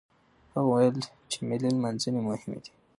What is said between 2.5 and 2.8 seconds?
دي.